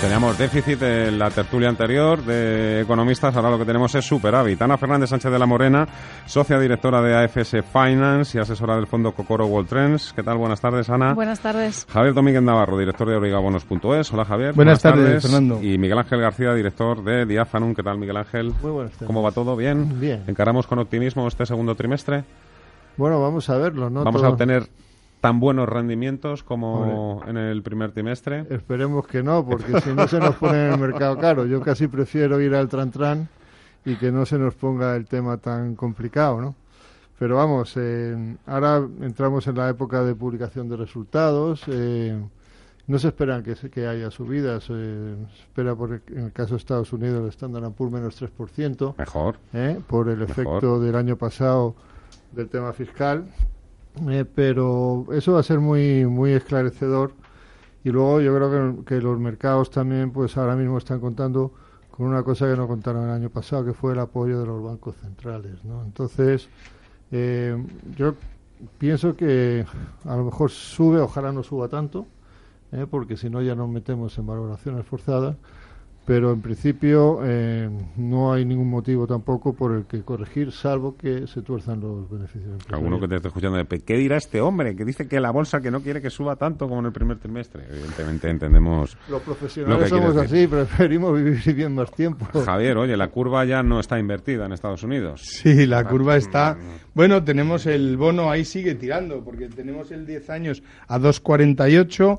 Teníamos 0.00 0.38
déficit 0.38 0.80
en 0.82 1.18
la 1.18 1.28
tertulia 1.28 1.68
anterior 1.68 2.22
de 2.22 2.82
economistas, 2.82 3.34
ahora 3.34 3.50
lo 3.50 3.58
que 3.58 3.64
tenemos 3.64 3.92
es 3.96 4.04
superávit. 4.06 4.62
Ana 4.62 4.78
Fernández 4.78 5.10
Sánchez 5.10 5.30
de 5.32 5.38
la 5.40 5.44
Morena, 5.46 5.88
socia 6.24 6.56
directora 6.58 7.02
de 7.02 7.16
AFS 7.16 7.56
Finance 7.72 8.38
y 8.38 8.40
asesora 8.40 8.76
del 8.76 8.86
fondo 8.86 9.10
Cocoro 9.12 9.46
World 9.46 9.68
Trends. 9.68 10.12
¿Qué 10.14 10.22
tal? 10.22 10.38
Buenas 10.38 10.60
tardes, 10.60 10.88
Ana. 10.88 11.14
Buenas 11.14 11.40
tardes. 11.40 11.84
Javier 11.92 12.14
Domínguez 12.14 12.42
Navarro, 12.42 12.78
director 12.78 13.08
de 13.08 13.16
Origabonos.es. 13.16 14.12
Hola, 14.12 14.24
Javier. 14.24 14.54
Buenas, 14.54 14.80
tardes, 14.80 15.20
Fernando. 15.20 15.60
Y 15.60 15.76
Miguel 15.78 15.98
Ángel 15.98 16.20
García, 16.20 16.54
director 16.54 17.02
de 17.02 17.26
Diafanum. 17.26 17.74
¿Qué 17.74 17.82
tal, 17.82 17.98
Miguel 17.98 18.18
Ángel? 18.18 18.52
Muy 18.62 18.70
buenas 18.70 18.92
tardes. 18.92 19.06
¿Cómo 19.08 19.20
va 19.22 19.32
todo? 19.32 19.56
¿Bien? 19.56 19.98
Bien. 20.00 20.22
¿Encaramos 20.28 20.68
con 20.68 20.78
optimismo 20.78 21.26
este 21.26 21.44
segundo 21.44 21.74
trimestre? 21.74 22.22
Bueno, 22.96 23.20
vamos 23.20 23.50
a 23.50 23.58
verlo, 23.58 23.90
¿no? 23.90 24.04
¿Vamos 24.04 24.22
a 24.22 24.26
Todo- 24.26 24.32
obtener 24.34 24.62
tan 25.20 25.40
buenos 25.40 25.68
rendimientos 25.68 26.42
como 26.42 27.22
en 27.26 27.36
el 27.36 27.62
primer 27.62 27.92
trimestre? 27.92 28.46
Esperemos 28.50 29.06
que 29.06 29.22
no, 29.22 29.44
porque 29.44 29.80
si 29.80 29.92
no 29.92 30.06
se 30.06 30.18
nos 30.20 30.36
pone 30.36 30.66
en 30.66 30.72
el 30.74 30.78
mercado 30.80 31.18
caro. 31.18 31.44
Yo 31.46 31.60
casi 31.60 31.88
prefiero 31.88 32.40
ir 32.40 32.54
al 32.54 32.68
Tran 32.68 32.90
Tran 32.90 33.28
y 33.84 33.96
que 33.96 34.12
no 34.12 34.26
se 34.26 34.38
nos 34.38 34.54
ponga 34.54 34.94
el 34.96 35.06
tema 35.06 35.36
tan 35.38 35.74
complicado, 35.74 36.40
¿no? 36.40 36.54
Pero 37.18 37.36
vamos, 37.36 37.72
eh, 37.76 38.36
ahora 38.46 38.76
entramos 39.00 39.46
en 39.48 39.56
la 39.56 39.68
época 39.68 40.04
de 40.04 40.14
publicación 40.14 40.68
de 40.68 40.76
resultados. 40.76 41.62
eh, 41.66 42.16
no 42.86 42.98
se 42.98 43.08
esperan 43.08 43.42
que, 43.42 43.54
que 43.54 43.86
haya 43.86 44.10
subidas. 44.10 44.66
eh, 44.70 45.16
se 45.34 45.42
espera, 45.42 45.74
por, 45.74 45.92
el- 45.92 46.02
en 46.16 46.24
el 46.26 46.32
caso 46.32 46.50
de 46.54 46.58
Estados 46.58 46.92
Unidos, 46.92 47.22
el 47.22 47.28
Standard 47.30 47.72
Poor's 47.72 47.92
menos 47.92 48.14
3%. 48.22 48.94
Mejor. 48.96 49.36
¿eh? 49.52 49.78
por 49.88 50.08
el 50.08 50.18
Mejor. 50.18 50.30
efecto 50.30 50.80
del 50.80 50.94
año 50.94 51.16
pasado 51.16 51.74
del 52.32 52.48
tema 52.48 52.72
fiscal. 52.72 53.26
Eh, 54.10 54.24
pero 54.24 55.06
eso 55.12 55.32
va 55.32 55.40
a 55.40 55.42
ser 55.42 55.60
muy 55.60 56.06
muy 56.06 56.32
esclarecedor. 56.32 57.12
Y 57.84 57.90
luego 57.90 58.20
yo 58.20 58.34
creo 58.34 58.84
que, 58.84 59.00
los 59.00 59.18
mercados 59.18 59.70
también 59.70 60.10
pues 60.10 60.36
ahora 60.36 60.56
mismo 60.56 60.78
están 60.78 61.00
contando 61.00 61.52
con 61.90 62.06
una 62.06 62.22
cosa 62.22 62.46
que 62.46 62.56
no 62.56 62.68
contaron 62.68 63.04
el 63.04 63.10
año 63.10 63.30
pasado 63.30 63.64
que 63.64 63.72
fue 63.72 63.92
el 63.92 63.98
apoyo 63.98 64.40
de 64.40 64.46
los 64.46 64.62
bancos 64.62 64.96
centrales 64.96 65.64
¿no? 65.64 65.82
entonces 65.82 66.48
eh, 67.10 67.56
yo 67.96 68.14
pienso 68.78 69.16
que 69.16 69.64
a 70.04 70.16
lo 70.16 70.24
mejor 70.24 70.50
sube 70.50 71.00
ojalá 71.00 71.32
no 71.32 71.42
suba 71.42 71.68
tanto 71.68 72.06
eh, 72.72 72.86
porque 72.88 73.16
si 73.16 73.30
no 73.30 73.42
ya 73.42 73.54
nos 73.54 73.68
metemos 73.68 74.16
en 74.18 74.26
valoraciones 74.26 74.84
forzadas 74.86 75.36
pero 76.08 76.32
en 76.32 76.40
principio 76.40 77.20
eh, 77.22 77.68
no 77.98 78.32
hay 78.32 78.46
ningún 78.46 78.70
motivo 78.70 79.06
tampoco 79.06 79.52
por 79.52 79.74
el 79.74 79.84
que 79.84 80.00
corregir, 80.00 80.52
salvo 80.52 80.96
que 80.96 81.26
se 81.26 81.42
tuerzan 81.42 81.82
los 81.82 82.08
beneficios. 82.08 82.56
Alguno 82.70 82.98
que 82.98 83.08
te 83.08 83.16
esté 83.16 83.28
escuchando, 83.28 83.62
¿qué 83.84 83.98
dirá 83.98 84.16
este 84.16 84.40
hombre 84.40 84.74
que 84.74 84.86
dice 84.86 85.06
que 85.06 85.20
la 85.20 85.30
bolsa 85.30 85.60
que 85.60 85.70
no 85.70 85.82
quiere 85.82 86.00
que 86.00 86.08
suba 86.08 86.36
tanto 86.36 86.66
como 86.66 86.80
en 86.80 86.86
el 86.86 86.92
primer 86.92 87.18
trimestre? 87.18 87.64
Evidentemente 87.68 88.30
entendemos. 88.30 88.96
Los 89.02 89.10
Lo 89.10 89.18
que 89.18 89.24
profesionales 89.26 89.90
somos 89.90 90.14
decir. 90.14 90.38
así, 90.38 90.46
preferimos 90.46 91.14
vivir 91.14 91.54
bien 91.54 91.74
más 91.74 91.90
tiempo. 91.90 92.24
Javier, 92.42 92.78
oye, 92.78 92.96
la 92.96 93.08
curva 93.08 93.44
ya 93.44 93.62
no 93.62 93.78
está 93.78 93.98
invertida 93.98 94.46
en 94.46 94.54
Estados 94.54 94.82
Unidos. 94.82 95.20
Sí, 95.22 95.66
la 95.66 95.84
curva 95.84 96.16
está. 96.16 96.56
Bueno, 96.94 97.22
tenemos 97.22 97.66
el 97.66 97.98
bono 97.98 98.30
ahí 98.30 98.46
sigue 98.46 98.76
tirando, 98.76 99.22
porque 99.22 99.48
tenemos 99.48 99.90
el 99.90 100.06
10 100.06 100.30
años 100.30 100.62
a 100.86 100.98
2,48. 100.98 102.18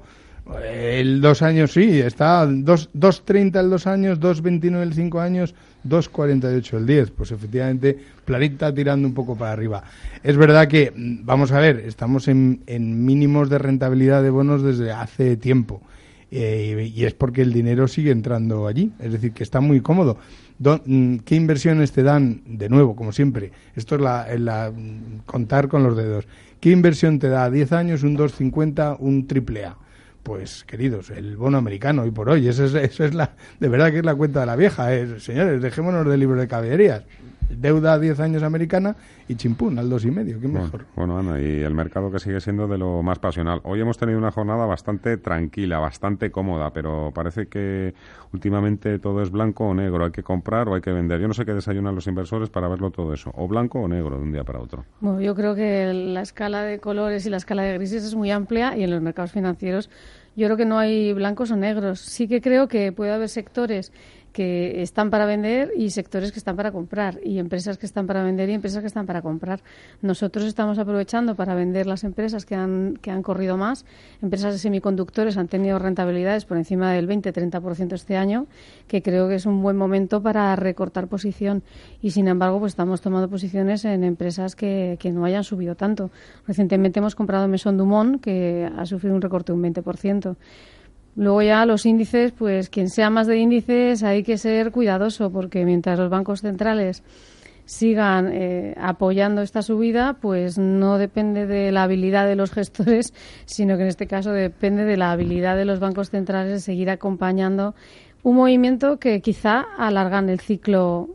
El 0.58 1.22
2 1.22 1.42
años 1.42 1.72
sí, 1.73 2.00
está 2.00 2.45
2 2.45 2.89
2,30 2.94 3.59
el 3.59 3.69
2 3.69 3.88
años, 3.88 4.19
2,29 4.19 4.81
el 4.81 4.94
5 4.94 5.19
años, 5.19 5.53
2,48 5.88 6.78
el 6.78 6.86
10. 6.88 7.11
Pues 7.11 7.31
efectivamente, 7.31 7.97
planeta 8.25 8.73
tirando 8.73 9.08
un 9.08 9.14
poco 9.14 9.36
para 9.36 9.52
arriba. 9.52 9.83
Es 10.23 10.38
verdad 10.38 10.67
que, 10.67 10.91
mm, 10.95 11.25
vamos 11.25 11.52
a 11.52 11.59
ver, 11.59 11.78
estamos 11.86 12.28
en, 12.28 12.61
mínimos 13.06 13.50
de 13.50 13.59
rentabilidad 13.59 14.23
de 14.23 14.29
bonos 14.31 14.63
desde 14.63 14.91
hace 14.91 15.38
tiempo. 15.38 15.81
Eh, 16.31 16.91
y 16.96 17.06
es 17.06 17.13
porque 17.16 17.41
el 17.41 17.52
dinero 17.53 17.88
sigue 17.88 18.12
entrando 18.12 18.68
allí, 18.68 18.91
es 19.00 19.12
decir, 19.12 19.31
que 19.31 19.44
está 19.44 19.62
muy 19.62 19.81
cómodo. 19.81 20.18
Mm, 20.59 21.18
¿Qué 21.25 21.35
inversiones 21.35 21.91
te 21.91 22.03
dan? 22.03 22.41
De 22.46 22.69
nuevo, 22.69 22.96
como 22.96 23.12
siempre, 23.12 23.52
esto 23.75 23.96
es 23.96 24.02
la, 24.02 24.31
es 24.31 24.40
la- 24.40 24.72
mm, 24.72 25.22
contar 25.25 25.68
con 25.68 25.84
los 25.84 25.96
dedos. 25.96 26.28
¿Qué 26.59 26.72
inversión 26.72 27.19
te 27.19 27.29
da 27.29 27.46
a 27.46 27.50
10 27.50 27.72
años 27.72 28.03
un 28.03 28.16
250, 28.16 28.96
un 29.00 29.25
triple 29.28 29.66
A? 29.66 29.78
Pues, 30.29 30.63
queridos, 30.63 31.09
el 31.09 31.38
bono 31.38 31.57
americano 31.57 32.03
hoy 32.03 32.12
por 32.12 32.29
hoy, 32.29 32.47
eso 32.47 32.63
es, 32.63 32.75
eso 32.75 33.03
es 33.03 33.16
la, 33.16 33.31
de 33.59 33.67
verdad 33.67 33.90
que 33.90 33.97
es 33.97 34.06
la 34.06 34.13
cuenta 34.13 34.41
de 34.41 34.45
la 34.45 34.56
vieja. 34.56 34.94
eh. 34.94 35.19
Señores, 35.19 35.59
dejémonos 35.59 36.06
del 36.06 36.19
libro 36.19 36.40
de 36.40 36.47
caballerías. 36.47 37.03
Deuda 37.50 37.94
a 37.94 38.00
10 38.00 38.19
años 38.19 38.44
americana 38.44 38.95
y 39.28 39.34
chimpún 39.34 39.79
al 39.79 39.90
dos 39.90 40.06
y 40.06 40.12
medio, 40.12 40.40
qué 40.40 40.47
mejor. 40.47 40.85
Bueno, 40.95 41.16
bueno, 41.16 41.31
Ana, 41.31 41.41
y 41.41 41.62
el 41.62 41.73
mercado 41.73 42.12
que 42.12 42.19
sigue 42.19 42.40
siendo 42.41 42.67
de 42.67 42.78
lo 42.78 43.01
más 43.01 43.17
pasional. 43.17 43.59
Hoy 43.63 43.81
hemos 43.81 43.97
tenido 43.97 44.19
una 44.19 44.29
jornada 44.29 44.67
bastante 44.67 45.17
tranquila, 45.17 45.79
bastante 45.79 46.29
cómoda, 46.29 46.72
pero 46.73 47.11
parece 47.11 47.47
que 47.47 47.96
últimamente 48.34 49.00
todo 49.00 49.23
es 49.23 49.31
blanco 49.31 49.66
o 49.66 49.73
negro. 49.73 50.06
Hay 50.06 50.11
que 50.11 50.22
comprar 50.22 50.69
o 50.69 50.75
hay 50.75 50.81
que 50.81 50.91
vender. 50.91 51.19
Yo 51.19 51.28
no 51.28 51.34
sé 51.34 51.44
qué 51.44 51.56
desayunan 51.56 51.96
los 51.96 52.06
inversores 52.06 52.50
para 52.51 52.67
verlo 52.67 52.91
todo 52.91 53.16
eso. 53.16 53.31
O 53.35 53.47
blanco 53.47 53.79
o 53.79 53.88
negro 53.88 54.17
de 54.17 54.22
un 54.22 54.31
día 54.31 54.44
para 54.44 54.59
otro. 54.59 54.85
Bueno, 55.00 55.19
yo 55.19 55.34
creo 55.34 55.56
que 55.56 55.91
la 55.91 56.22
escala 56.22 56.61
de 56.61 56.78
colores 56.79 57.25
y 57.25 57.31
la 57.31 57.38
escala 57.38 57.63
de 57.63 57.73
grises 57.73 58.03
es 58.03 58.13
muy 58.13 58.29
amplia 58.29 58.78
y 58.78 58.84
en 58.84 58.91
los 58.91 59.01
mercados 59.01 59.31
financieros 59.31 59.90
yo 60.35 60.47
creo 60.47 60.57
que 60.57 60.66
no 60.66 60.79
hay 60.79 61.13
blancos 61.13 61.51
o 61.51 61.56
negros. 61.56 62.00
Sí 62.00 62.28
que 62.28 62.41
creo 62.41 62.67
que 62.67 62.91
puede 62.91 63.12
haber 63.12 63.29
sectores 63.29 63.91
que 64.34 64.81
están 64.81 65.09
para 65.09 65.25
vender 65.25 65.72
y 65.75 65.90
sectores 65.90 66.31
que 66.31 66.40
están 66.40 66.56
para 66.56 66.72
comprar 66.72 67.19
y 67.23 67.40
empresas 67.40 67.78
que 67.78 67.85
están 67.85 68.07
para 68.07 68.23
vender 68.23 68.50
y 68.50 68.53
empresas 68.53 68.81
que 68.81 68.88
están 68.88 69.06
para 69.06 69.22
comprar. 69.22 69.62
Nosotros 70.01 70.45
estamos 70.45 70.78
aprovechando 70.79 71.35
para 71.35 71.56
vender 71.56 71.88
las 71.88 72.03
empresas 72.03 72.45
que 72.45 72.56
han, 72.56 72.97
que 73.01 73.12
han 73.12 73.23
corrido 73.23 73.57
más. 73.57 73.85
Empresas 74.22 74.53
de 74.53 74.59
semiconductores 74.59 75.38
han 75.38 75.47
tenido 75.47 75.79
rentabilidades 75.79 76.45
por 76.45 76.57
encima 76.57 76.94
del 76.94 77.07
20-30% 77.07 77.94
este 77.94 78.17
año, 78.17 78.47
que 78.88 79.01
creo 79.01 79.28
que 79.28 79.35
es 79.35 79.45
un 79.45 79.62
buen 79.62 79.78
momento 79.78 80.22
para 80.22 80.56
recortar 80.56 81.07
posición. 81.07 81.63
Y 82.01 82.11
sin 82.11 82.28
embargo, 82.28 82.59
pues 82.59 82.73
estamos 82.73 83.01
tomando 83.01 83.29
posiciones 83.29 83.85
en 83.85 84.03
empresas 84.03 84.56
que, 84.56 84.97
que 85.00 85.11
no 85.11 85.25
hayan 85.25 85.44
subido 85.44 85.75
tanto. 85.75 86.11
Recientemente 86.47 87.00
hemos 87.00 87.16
comprado 87.16 87.47
Maison 87.47 87.78
Dumont, 87.78 88.22
que 88.22 88.69
ha 88.78 88.85
sufrido 88.85 89.16
un 89.16 89.22
recorte 89.22 89.51
de 89.51 89.57
un 89.57 89.63
20%. 89.63 90.35
Luego 91.19 91.41
ya 91.41 91.66
los 91.66 91.85
índices, 91.85 92.31
pues 92.31 92.69
quien 92.69 92.90
sea 92.90 93.09
más 93.09 93.28
de 93.28 93.35
índices 93.35 94.03
hay 94.03 94.24
que 94.24 94.38
ser 94.38 94.72
cuidadoso 94.72 95.30
porque 95.30 95.66
mientras 95.66 96.00
los 96.00 96.09
bancos 96.09 96.40
centrales 96.40 97.03
sigan 97.66 98.31
eh, 98.31 98.74
apoyando 98.80 99.41
esta 99.41 99.62
subida, 99.62 100.13
pues 100.13 100.58
no 100.58 100.97
depende 100.97 101.46
de 101.46 101.74
la 101.74 101.84
habilidad 101.84 102.25
de 102.25 102.38
los 102.38 102.52
gestores, 102.53 103.13
sino 103.44 103.75
que 103.75 103.81
en 103.81 103.90
este 103.90 104.08
caso 104.08 104.31
depende 104.31 104.85
de 104.85 104.96
la 104.96 105.12
habilidad 105.12 105.58
de 105.58 105.66
los 105.66 105.81
bancos 105.81 106.09
centrales 106.09 106.53
de 106.53 106.59
seguir 106.62 106.90
acompañando 106.90 107.75
un 108.24 108.38
movimiento 108.38 108.97
que 108.97 109.19
quizá 109.19 109.66
alargan 109.78 110.29
el 110.29 110.40
ciclo 110.40 111.09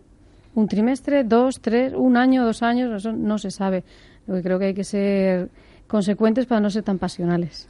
un 0.54 0.68
trimestre, 0.68 1.24
dos, 1.24 1.62
tres, 1.62 1.94
un 1.96 2.18
año, 2.18 2.44
dos 2.44 2.62
años, 2.62 2.92
eso 2.94 3.10
no 3.10 3.38
se 3.38 3.50
sabe. 3.50 3.84
Lo 4.26 4.34
que 4.34 4.42
creo 4.42 4.58
que 4.58 4.66
hay 4.66 4.74
que 4.74 4.84
ser 4.84 5.48
consecuentes 5.86 6.44
para 6.44 6.60
no 6.60 6.68
ser 6.68 6.82
tan 6.82 6.98
pasionales. 6.98 7.68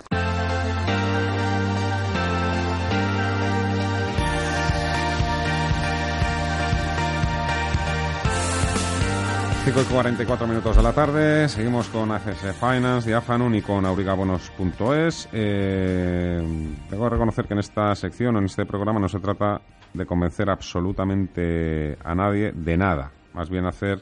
5 9.74 9.80
y 9.90 9.92
44 9.92 10.46
minutos 10.46 10.76
de 10.76 10.82
la 10.82 10.92
tarde, 10.92 11.48
seguimos 11.48 11.88
con 11.88 12.10
ACS 12.12 12.54
Finance, 12.60 13.08
Diafanum 13.08 13.52
y 13.54 13.60
con 13.62 13.84
aurigabonos.es. 13.84 15.28
Eh, 15.32 16.42
tengo 16.88 17.04
que 17.04 17.10
reconocer 17.10 17.46
que 17.46 17.54
en 17.54 17.60
esta 17.60 17.94
sección 17.96 18.36
en 18.36 18.44
este 18.44 18.66
programa 18.66 19.00
no 19.00 19.08
se 19.08 19.18
trata 19.18 19.60
de 19.92 20.06
convencer 20.06 20.48
absolutamente 20.48 21.98
a 22.04 22.14
nadie 22.14 22.52
de 22.52 22.76
nada, 22.76 23.10
más 23.32 23.50
bien 23.50 23.66
hacer 23.66 24.00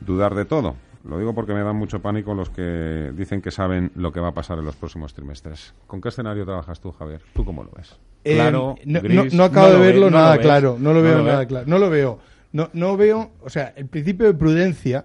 dudar 0.00 0.34
de 0.34 0.44
todo. 0.46 0.74
Lo 1.04 1.18
digo 1.18 1.34
porque 1.34 1.52
me 1.54 1.62
dan 1.62 1.76
mucho 1.76 2.00
pánico 2.00 2.34
los 2.34 2.50
que 2.50 3.12
dicen 3.14 3.40
que 3.42 3.50
saben 3.50 3.90
lo 3.96 4.12
que 4.12 4.20
va 4.20 4.28
a 4.28 4.34
pasar 4.34 4.58
en 4.58 4.64
los 4.64 4.76
próximos 4.76 5.14
trimestres. 5.14 5.74
¿Con 5.86 6.00
qué 6.00 6.08
escenario 6.08 6.44
trabajas 6.44 6.80
tú, 6.80 6.92
Javier? 6.92 7.22
¿Tú 7.34 7.44
cómo 7.44 7.62
lo 7.64 7.70
ves? 7.76 7.98
Eh, 8.24 8.34
Claro, 8.36 8.76
no, 8.84 9.00
gris, 9.00 9.32
no- 9.32 9.38
no 9.38 9.44
acabo 9.44 9.66
no 9.66 9.72
de 9.74 9.78
lo 9.78 9.84
verlo 9.84 10.04
ve- 10.06 10.10
nada 10.12 10.38
claro, 10.38 10.76
no 10.78 10.92
lo 10.92 11.02
veo 11.02 11.22
nada 11.22 11.46
claro, 11.46 11.66
no 11.68 11.78
lo 11.78 11.90
veo. 11.90 12.31
No, 12.52 12.70
no 12.72 12.96
veo, 12.96 13.32
o 13.40 13.50
sea, 13.50 13.72
el 13.76 13.86
principio 13.86 14.26
de 14.26 14.34
prudencia 14.34 15.04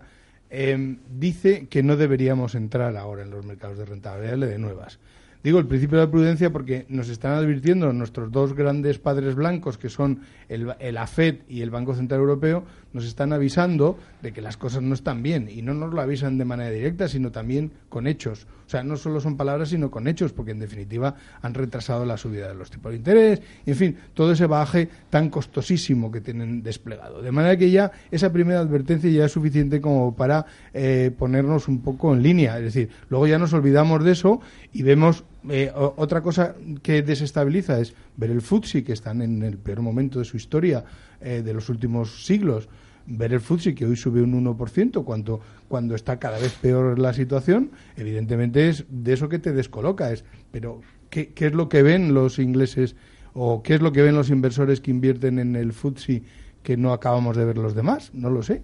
eh, 0.50 0.98
dice 1.10 1.68
que 1.68 1.84
no 1.84 1.96
deberíamos 1.96 2.56
entrar 2.56 2.96
ahora 2.98 3.24
en 3.24 3.32
los 3.32 3.46
mercados 3.46 3.78
de 3.78 3.86
rentabilidad 3.86 4.48
de 4.48 4.58
nuevas. 4.58 5.00
Digo 5.44 5.60
el 5.60 5.68
principio 5.68 5.98
de 5.98 6.06
la 6.06 6.12
prudencia 6.12 6.52
porque 6.52 6.86
nos 6.90 7.10
están 7.10 7.34
advirtiendo 7.34 7.92
nuestros 7.94 8.32
dos 8.32 8.54
grandes 8.54 9.00
padres 9.00 9.36
blancos, 9.36 9.78
que 9.78 9.90
son 9.90 10.22
el, 10.50 10.74
el 10.80 10.98
AFED 10.98 11.38
y 11.48 11.62
el 11.62 11.70
Banco 11.70 11.94
Central 11.96 12.20
Europeo, 12.20 12.64
nos 12.94 13.06
están 13.06 13.32
avisando 13.34 13.98
de 14.22 14.34
que 14.34 14.42
las 14.42 14.58
cosas 14.58 14.82
no 14.82 14.94
están 14.94 15.22
bien. 15.22 15.50
Y 15.50 15.62
no 15.62 15.74
nos 15.74 15.94
lo 15.94 16.02
avisan 16.02 16.38
de 16.38 16.46
manera 16.46 16.72
directa, 16.72 17.08
sino 17.08 17.32
también 17.32 17.72
con 17.90 18.08
hechos. 18.08 18.48
O 18.66 18.70
sea, 18.70 18.84
no 18.84 18.98
solo 18.98 19.22
son 19.22 19.38
palabras, 19.38 19.70
sino 19.70 19.90
con 19.90 20.08
hechos, 20.08 20.34
porque 20.34 20.52
en 20.52 20.60
definitiva 20.60 21.16
han 21.42 21.54
retrasado 21.54 22.06
la 22.06 22.18
subida 22.18 22.50
de 22.50 22.56
los 22.56 22.70
tipos 22.70 22.92
de 22.92 22.98
interés, 22.98 23.42
en 23.66 23.76
fin, 23.76 23.98
todo 24.14 24.34
ese 24.34 24.46
baje 24.46 24.90
tan 25.10 25.30
costosísimo 25.30 26.12
que 26.12 26.20
tienen 26.20 26.64
desplegado. 26.64 27.22
De 27.22 27.32
manera 27.32 27.56
que 27.56 27.72
ya 27.72 27.92
esa 28.12 28.34
primera 28.34 28.60
advertencia 28.60 29.10
ya 29.10 29.26
es 29.26 29.32
suficiente 29.32 29.80
como 29.80 30.16
para 30.16 30.46
eh, 30.74 31.12
ponernos 31.18 31.70
un 31.70 31.82
poco 31.82 32.14
en 32.14 32.22
línea. 32.22 32.58
Es 32.58 32.66
decir, 32.66 32.90
luego 33.10 33.26
ya 33.28 33.40
nos 33.40 33.54
olvidamos 33.54 34.04
de 34.04 34.12
eso 34.12 34.42
y 34.74 34.84
vemos 34.84 35.24
eh, 35.50 35.72
otra 35.74 36.22
cosa 36.22 36.56
que 36.82 37.02
desestabiliza 37.02 37.80
es 37.80 37.94
ver 38.16 38.32
el 38.32 38.42
FTSE, 38.42 38.84
que 38.84 38.94
están 38.94 39.22
en 39.22 39.44
el 39.44 39.58
peor 39.58 39.82
momento 39.82 40.20
de 40.20 40.26
su 40.26 40.38
historia 40.38 40.84
eh, 41.22 41.42
de 41.44 41.54
los 41.54 41.70
últimos 41.70 42.26
siglos, 42.26 42.70
ver 43.06 43.34
el 43.34 43.40
FTSE 43.40 43.76
que 43.76 43.86
hoy 43.86 43.96
sube 43.96 44.22
un 44.22 44.34
1% 44.46 45.04
cuando, 45.04 45.40
cuando 45.68 45.96
está 45.96 46.20
cada 46.20 46.40
vez 46.40 46.54
peor 46.54 47.00
la 47.00 47.14
situación, 47.14 47.72
evidentemente 47.96 48.70
es 48.70 48.86
de 48.90 49.14
eso 49.14 49.30
que 49.30 49.40
te 49.40 49.54
descoloca. 49.54 50.12
Es, 50.12 50.26
pero, 50.52 50.82
¿qué, 51.10 51.34
¿qué 51.34 51.48
es 51.48 51.54
lo 51.54 51.70
que 51.70 51.84
ven 51.84 52.14
los 52.14 52.40
ingleses 52.40 52.96
o 53.34 53.64
qué 53.64 53.76
es 53.76 53.82
lo 53.82 53.92
que 53.92 54.02
ven 54.02 54.16
los 54.16 54.30
inversores 54.30 54.82
que 54.82 54.92
invierten 54.92 55.40
en 55.40 55.56
el 55.56 55.74
FTSE 55.74 56.24
que 56.64 56.78
no 56.78 56.92
acabamos 56.92 57.38
de 57.38 57.46
ver 57.46 57.58
los 57.58 57.76
demás? 57.76 58.12
No 58.14 58.30
lo 58.30 58.44
sé. 58.44 58.64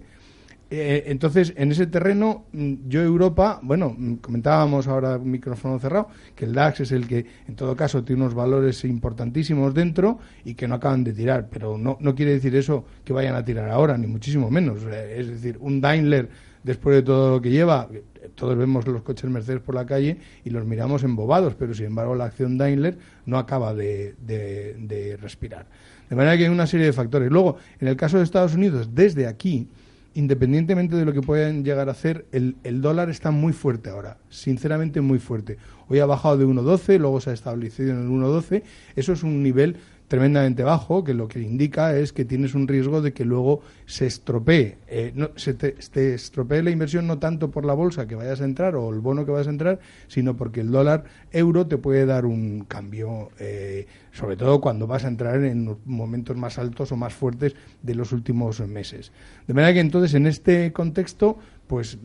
Eh, 0.76 1.04
entonces, 1.06 1.52
en 1.56 1.70
ese 1.70 1.86
terreno, 1.86 2.46
mm, 2.52 2.88
yo 2.88 3.00
Europa, 3.00 3.60
bueno, 3.62 3.94
mm, 3.96 4.14
comentábamos 4.16 4.88
ahora 4.88 5.18
micrófono 5.18 5.78
cerrado, 5.78 6.08
que 6.34 6.46
el 6.46 6.52
DAX 6.52 6.80
es 6.80 6.90
el 6.90 7.06
que, 7.06 7.24
en 7.46 7.54
todo 7.54 7.76
caso, 7.76 8.02
tiene 8.02 8.22
unos 8.22 8.34
valores 8.34 8.84
importantísimos 8.84 9.72
dentro 9.72 10.18
y 10.44 10.54
que 10.54 10.66
no 10.66 10.74
acaban 10.74 11.04
de 11.04 11.12
tirar, 11.12 11.48
pero 11.48 11.78
no, 11.78 11.96
no 12.00 12.14
quiere 12.16 12.32
decir 12.32 12.56
eso 12.56 12.84
que 13.04 13.12
vayan 13.12 13.36
a 13.36 13.44
tirar 13.44 13.70
ahora, 13.70 13.96
ni 13.96 14.08
muchísimo 14.08 14.50
menos. 14.50 14.82
Eh, 14.90 15.20
es 15.20 15.28
decir, 15.28 15.58
un 15.60 15.80
Daimler, 15.80 16.28
después 16.64 16.96
de 16.96 17.02
todo 17.02 17.36
lo 17.36 17.40
que 17.40 17.50
lleva, 17.50 17.88
eh, 17.92 18.02
todos 18.34 18.58
vemos 18.58 18.84
los 18.88 19.02
coches 19.02 19.30
Mercedes 19.30 19.60
por 19.60 19.76
la 19.76 19.86
calle 19.86 20.16
y 20.44 20.50
los 20.50 20.64
miramos 20.64 21.04
embobados, 21.04 21.54
pero 21.54 21.72
sin 21.72 21.86
embargo 21.86 22.16
la 22.16 22.24
acción 22.24 22.58
Daimler 22.58 22.98
no 23.26 23.38
acaba 23.38 23.74
de, 23.74 24.16
de 24.18 25.16
respirar. 25.20 25.66
De 26.10 26.16
manera 26.16 26.36
que 26.36 26.44
hay 26.44 26.50
una 26.50 26.66
serie 26.66 26.86
de 26.86 26.92
factores. 26.92 27.30
Luego, 27.30 27.58
en 27.78 27.86
el 27.86 27.96
caso 27.96 28.18
de 28.18 28.24
Estados 28.24 28.54
Unidos, 28.54 28.90
desde 28.92 29.26
aquí, 29.26 29.68
independientemente 30.14 30.96
de 30.96 31.04
lo 31.04 31.12
que 31.12 31.20
puedan 31.20 31.64
llegar 31.64 31.88
a 31.88 31.92
hacer, 31.92 32.26
el, 32.32 32.56
el, 32.64 32.80
dólar 32.80 33.10
está 33.10 33.30
muy 33.30 33.52
fuerte 33.52 33.90
ahora, 33.90 34.18
sinceramente 34.30 35.00
muy 35.00 35.18
fuerte. 35.18 35.58
Hoy 35.88 35.98
ha 35.98 36.06
bajado 36.06 36.38
de 36.38 36.46
1,12, 36.46 36.98
luego 36.98 37.20
se 37.20 37.30
ha 37.30 37.32
establecido 37.32 37.92
en 37.92 38.02
el 38.02 38.08
1,12. 38.08 38.62
Eso 38.96 39.12
es 39.12 39.22
un 39.22 39.42
nivel 39.42 39.76
tremendamente 40.14 40.62
bajo, 40.62 41.02
que 41.02 41.12
lo 41.12 41.26
que 41.26 41.40
indica 41.40 41.96
es 41.96 42.12
que 42.12 42.24
tienes 42.24 42.54
un 42.54 42.68
riesgo 42.68 43.02
de 43.02 43.12
que 43.12 43.24
luego 43.24 43.62
se 43.84 44.06
estropee. 44.06 44.78
Eh, 44.86 45.10
no, 45.12 45.30
se 45.34 45.54
te, 45.54 45.74
estropee 46.14 46.62
la 46.62 46.70
inversión 46.70 47.08
no 47.08 47.18
tanto 47.18 47.50
por 47.50 47.64
la 47.64 47.74
bolsa 47.74 48.06
que 48.06 48.14
vayas 48.14 48.40
a 48.40 48.44
entrar 48.44 48.76
o 48.76 48.90
el 48.90 49.00
bono 49.00 49.24
que 49.24 49.32
vayas 49.32 49.48
a 49.48 49.50
entrar, 49.50 49.80
sino 50.06 50.36
porque 50.36 50.60
el 50.60 50.70
dólar 50.70 51.02
euro 51.32 51.66
te 51.66 51.78
puede 51.78 52.06
dar 52.06 52.26
un 52.26 52.64
cambio, 52.68 53.30
eh, 53.40 53.88
sobre 54.12 54.36
todo 54.36 54.60
cuando 54.60 54.86
vas 54.86 55.04
a 55.04 55.08
entrar 55.08 55.42
en 55.42 55.78
momentos 55.84 56.36
más 56.36 56.60
altos 56.60 56.92
o 56.92 56.96
más 56.96 57.12
fuertes 57.12 57.56
de 57.82 57.96
los 57.96 58.12
últimos 58.12 58.60
meses. 58.60 59.10
De 59.48 59.54
manera 59.54 59.74
que 59.74 59.80
entonces 59.80 60.14
en 60.14 60.28
este 60.28 60.72
contexto, 60.72 61.38
pues 61.66 61.98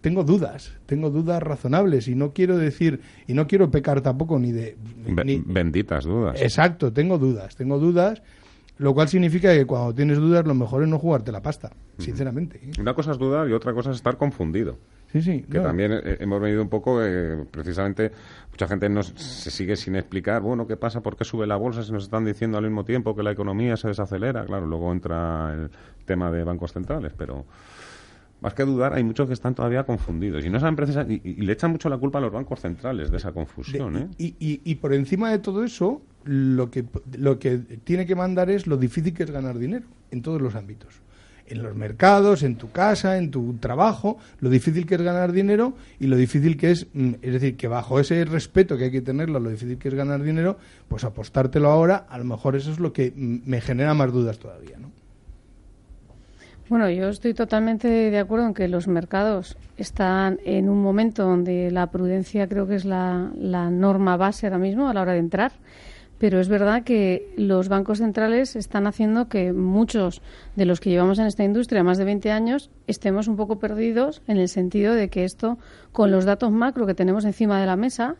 tengo 0.00 0.24
dudas, 0.24 0.72
tengo 0.86 1.10
dudas 1.10 1.42
razonables 1.42 2.08
y 2.08 2.14
no 2.14 2.32
quiero 2.32 2.56
decir 2.56 3.00
y 3.26 3.34
no 3.34 3.46
quiero 3.46 3.70
pecar 3.70 4.00
tampoco 4.00 4.38
ni 4.38 4.52
de 4.52 4.76
benditas 5.46 6.04
dudas. 6.04 6.40
Exacto, 6.40 6.92
tengo 6.92 7.18
dudas, 7.18 7.56
tengo 7.56 7.78
dudas, 7.78 8.22
lo 8.78 8.94
cual 8.94 9.08
significa 9.08 9.52
que 9.52 9.66
cuando 9.66 9.94
tienes 9.94 10.18
dudas 10.18 10.46
lo 10.46 10.54
mejor 10.54 10.82
es 10.82 10.88
no 10.88 10.98
jugarte 10.98 11.30
la 11.30 11.42
pasta, 11.42 11.70
sinceramente. 11.98 12.60
¿eh? 12.62 12.70
Una 12.80 12.94
cosa 12.94 13.12
es 13.12 13.18
dudar 13.18 13.48
y 13.48 13.52
otra 13.52 13.74
cosa 13.74 13.90
es 13.90 13.96
estar 13.96 14.16
confundido. 14.16 14.78
Sí, 15.12 15.20
sí. 15.22 15.44
Que 15.50 15.58
también 15.58 15.92
eh, 15.92 16.18
hemos 16.20 16.40
venido 16.40 16.62
un 16.62 16.68
poco, 16.68 17.04
eh, 17.04 17.44
precisamente, 17.50 18.12
mucha 18.50 18.68
gente 18.68 18.88
nos, 18.88 19.08
se 19.08 19.50
sigue 19.50 19.74
sin 19.74 19.96
explicar, 19.96 20.40
bueno, 20.40 20.66
¿qué 20.68 20.76
pasa? 20.76 21.00
¿Por 21.00 21.16
qué 21.16 21.24
sube 21.24 21.46
la 21.48 21.56
bolsa? 21.56 21.82
Si 21.82 21.92
nos 21.92 22.04
están 22.04 22.24
diciendo 22.24 22.58
al 22.58 22.64
mismo 22.64 22.84
tiempo 22.84 23.16
que 23.16 23.24
la 23.24 23.32
economía 23.32 23.76
se 23.76 23.88
desacelera. 23.88 24.44
Claro, 24.44 24.66
luego 24.66 24.92
entra 24.92 25.52
el 25.52 25.70
tema 26.06 26.30
de 26.30 26.44
bancos 26.44 26.72
centrales, 26.72 27.12
pero 27.18 27.44
más 28.40 28.54
que 28.54 28.64
dudar, 28.64 28.94
hay 28.94 29.04
muchos 29.04 29.26
que 29.26 29.34
están 29.34 29.54
todavía 29.54 29.84
confundidos 29.84 30.44
y 30.44 30.50
no 30.50 30.58
saben 30.60 30.76
precisamente, 30.76 31.28
y, 31.28 31.34
le 31.42 31.52
echan 31.52 31.72
mucho 31.72 31.88
la 31.88 31.98
culpa 31.98 32.18
a 32.18 32.22
los 32.22 32.32
bancos 32.32 32.60
centrales 32.60 33.10
de 33.10 33.16
esa 33.16 33.32
confusión. 33.32 33.96
¿eh? 33.96 34.08
y, 34.18 34.34
y, 34.38 34.74
por 34.76 34.94
encima 34.94 35.30
de 35.30 35.38
todo 35.38 35.64
eso, 35.64 36.02
lo 36.24 36.70
que, 36.70 36.84
lo 37.18 37.38
que 37.38 37.58
tiene 37.84 38.06
que 38.06 38.14
mandar 38.14 38.50
es 38.50 38.66
lo 38.66 38.76
difícil 38.76 39.14
que 39.14 39.24
es 39.24 39.30
ganar 39.30 39.58
dinero 39.58 39.86
en 40.10 40.22
todos 40.22 40.40
los 40.40 40.54
ámbitos. 40.54 40.94
En 41.46 41.64
los 41.64 41.74
mercados, 41.74 42.44
en 42.44 42.54
tu 42.54 42.70
casa, 42.70 43.18
en 43.18 43.32
tu 43.32 43.54
trabajo, 43.54 44.18
lo 44.38 44.50
difícil 44.50 44.86
que 44.86 44.94
es 44.94 45.02
ganar 45.02 45.32
dinero 45.32 45.74
y 45.98 46.06
lo 46.06 46.16
difícil 46.16 46.56
que 46.56 46.70
es, 46.70 46.86
mm, 46.92 47.14
es 47.22 47.32
decir, 47.32 47.56
que 47.56 47.66
bajo 47.66 47.98
ese 47.98 48.24
respeto 48.24 48.78
que 48.78 48.84
hay 48.84 48.90
que 48.92 49.00
tenerlo, 49.00 49.40
lo 49.40 49.50
difícil 49.50 49.76
que 49.76 49.88
es 49.88 49.94
ganar 49.94 50.22
dinero, 50.22 50.58
pues 50.86 51.02
apostártelo 51.02 51.68
ahora, 51.68 52.06
a 52.08 52.18
lo 52.18 52.24
mejor 52.24 52.54
eso 52.54 52.70
es 52.70 52.78
lo 52.78 52.92
que 52.92 53.12
mm, 53.14 53.50
me 53.50 53.60
genera 53.60 53.94
más 53.94 54.12
dudas 54.12 54.38
todavía, 54.38 54.78
¿no? 54.78 54.92
Bueno, 56.70 56.88
yo 56.88 57.08
estoy 57.08 57.34
totalmente 57.34 57.88
de 57.88 58.18
acuerdo 58.20 58.46
en 58.46 58.54
que 58.54 58.68
los 58.68 58.86
mercados 58.86 59.56
están 59.76 60.38
en 60.44 60.68
un 60.68 60.80
momento 60.80 61.24
donde 61.24 61.72
la 61.72 61.90
prudencia 61.90 62.48
creo 62.48 62.68
que 62.68 62.76
es 62.76 62.84
la, 62.84 63.32
norma 63.72 64.16
base 64.16 64.46
ahora 64.46 64.58
mismo 64.58 64.88
a 64.88 64.94
la 64.94 65.02
hora 65.02 65.14
de 65.14 65.18
entrar, 65.18 65.50
pero 66.18 66.38
es 66.38 66.48
verdad 66.48 66.84
que 66.84 67.34
los 67.36 67.68
bancos 67.68 67.98
centrales 67.98 68.54
están 68.54 68.86
haciendo 68.86 69.28
que 69.28 69.52
muchos 69.52 70.22
de 70.54 70.64
los 70.64 70.78
que 70.78 70.90
llevamos 70.90 71.18
en 71.18 71.26
esta 71.26 71.42
industria 71.42 71.82
más 71.82 71.98
de 71.98 72.04
20 72.04 72.30
años 72.30 72.70
estemos 72.86 73.26
un 73.26 73.34
poco 73.34 73.58
perdidos 73.58 74.22
en 74.28 74.36
el 74.36 74.48
sentido 74.48 74.94
de 74.94 75.08
que 75.08 75.24
esto, 75.24 75.58
con 75.90 76.12
los 76.12 76.24
datos 76.24 76.52
macro 76.52 76.86
que 76.86 76.94
tenemos 76.94 77.24
encima 77.24 77.60
de 77.60 77.66
la 77.66 77.74
mesa, 77.74 78.14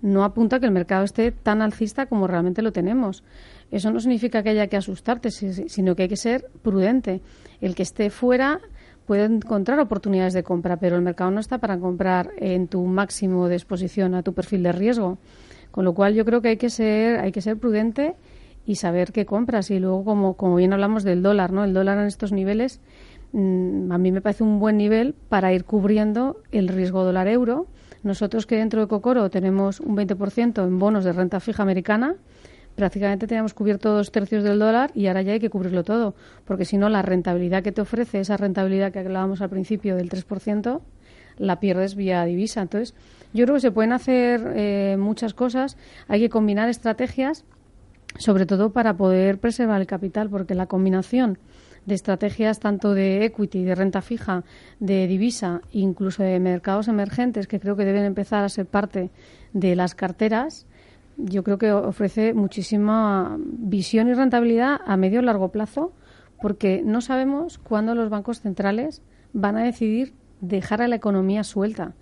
no 0.00 0.24
apunta 0.24 0.58
que 0.58 0.64
el 0.64 0.72
mercado 0.72 1.04
esté 1.04 1.32
tan 1.32 1.60
alcista 1.60 2.06
como 2.06 2.26
realmente 2.26 2.62
lo 2.62 2.72
tenemos. 2.72 3.22
Eso 3.70 3.90
no 3.90 4.00
significa 4.00 4.42
que 4.42 4.50
haya 4.50 4.66
que 4.66 4.76
asustarte, 4.76 5.30
sino 5.30 5.94
que 5.94 6.04
hay 6.04 6.08
que 6.08 6.16
ser 6.16 6.46
prudente. 6.62 7.20
El 7.60 7.74
que 7.74 7.82
esté 7.82 8.10
fuera 8.10 8.60
puede 9.06 9.24
encontrar 9.24 9.80
oportunidades 9.80 10.34
de 10.34 10.42
compra, 10.42 10.76
pero 10.76 10.96
el 10.96 11.02
mercado 11.02 11.30
no 11.30 11.40
está 11.40 11.58
para 11.58 11.78
comprar 11.78 12.30
en 12.36 12.68
tu 12.68 12.84
máximo 12.84 13.48
de 13.48 13.56
exposición 13.56 14.14
a 14.14 14.22
tu 14.22 14.34
perfil 14.34 14.62
de 14.62 14.72
riesgo. 14.72 15.18
Con 15.70 15.84
lo 15.84 15.94
cual 15.94 16.14
yo 16.14 16.24
creo 16.24 16.40
que 16.42 16.48
hay 16.48 16.56
que 16.56 16.70
ser, 16.70 17.20
hay 17.20 17.32
que 17.32 17.40
ser 17.40 17.56
prudente 17.56 18.14
y 18.66 18.76
saber 18.76 19.12
qué 19.12 19.26
compras. 19.26 19.70
Y 19.70 19.78
luego, 19.78 20.34
como, 20.36 20.56
bien 20.56 20.72
hablamos 20.72 21.04
del 21.04 21.22
dólar, 21.22 21.52
¿no? 21.52 21.64
El 21.64 21.72
dólar 21.72 21.98
en 21.98 22.06
estos 22.06 22.32
niveles, 22.32 22.80
mm, 23.32 23.92
a 23.92 23.98
mí 23.98 24.12
me 24.12 24.20
parece 24.20 24.44
un 24.44 24.58
buen 24.58 24.76
nivel 24.76 25.14
para 25.28 25.52
ir 25.52 25.64
cubriendo 25.64 26.36
el 26.50 26.68
riesgo 26.68 27.04
dólar-euro. 27.04 27.66
Nosotros 28.02 28.46
que 28.46 28.56
dentro 28.56 28.80
de 28.80 28.86
Cocoro 28.86 29.30
tenemos 29.30 29.80
un 29.80 29.96
20% 29.96 30.64
en 30.64 30.78
bonos 30.78 31.04
de 31.04 31.12
renta 31.12 31.38
fija 31.40 31.62
americana, 31.62 32.16
prácticamente 32.76 33.26
teníamos 33.26 33.54
cubierto 33.54 33.92
dos 33.92 34.10
tercios 34.10 34.44
del 34.44 34.58
dólar 34.58 34.90
y 34.94 35.06
ahora 35.06 35.22
ya 35.22 35.32
hay 35.32 35.40
que 35.40 35.50
cubrirlo 35.50 35.84
todo, 35.84 36.14
porque 36.44 36.64
si 36.64 36.78
no, 36.78 36.88
la 36.88 37.02
rentabilidad 37.02 37.62
que 37.62 37.72
te 37.72 37.80
ofrece, 37.80 38.20
esa 38.20 38.36
rentabilidad 38.36 38.92
que 38.92 39.00
hablábamos 39.00 39.40
al 39.40 39.50
principio 39.50 39.96
del 39.96 40.08
3%, 40.08 40.80
la 41.38 41.60
pierdes 41.60 41.94
vía 41.94 42.24
divisa. 42.24 42.62
Entonces, 42.62 42.94
yo 43.32 43.44
creo 43.44 43.54
que 43.56 43.60
se 43.60 43.70
pueden 43.70 43.92
hacer 43.92 44.52
eh, 44.54 44.96
muchas 44.98 45.34
cosas, 45.34 45.76
hay 46.08 46.20
que 46.20 46.28
combinar 46.28 46.68
estrategias, 46.68 47.44
sobre 48.18 48.46
todo 48.46 48.70
para 48.70 48.94
poder 48.96 49.38
preservar 49.38 49.80
el 49.80 49.86
capital, 49.86 50.28
porque 50.28 50.54
la 50.54 50.66
combinación 50.66 51.38
de 51.86 51.94
estrategias 51.94 52.60
tanto 52.60 52.92
de 52.94 53.24
equity, 53.24 53.64
de 53.64 53.74
renta 53.74 54.02
fija, 54.02 54.44
de 54.80 55.06
divisa, 55.06 55.62
incluso 55.72 56.22
de 56.22 56.38
mercados 56.38 56.88
emergentes, 56.88 57.46
que 57.46 57.60
creo 57.60 57.76
que 57.76 57.84
deben 57.84 58.04
empezar 58.04 58.44
a 58.44 58.48
ser 58.48 58.66
parte 58.66 59.10
de 59.52 59.76
las 59.76 59.94
carteras, 59.94 60.66
yo 61.24 61.42
creo 61.42 61.58
que 61.58 61.72
ofrece 61.72 62.34
muchísima 62.34 63.36
visión 63.40 64.08
y 64.08 64.14
rentabilidad 64.14 64.80
a 64.86 64.96
medio 64.96 65.20
y 65.20 65.24
largo 65.24 65.50
plazo, 65.50 65.92
porque 66.40 66.82
no 66.84 67.00
sabemos 67.00 67.58
cuándo 67.58 67.94
los 67.94 68.10
bancos 68.10 68.40
centrales 68.40 69.02
van 69.32 69.56
a 69.56 69.64
decidir 69.64 70.14
dejar 70.40 70.82
a 70.82 70.88
la 70.88 70.96
economía 70.96 71.44
suelta 71.44 71.94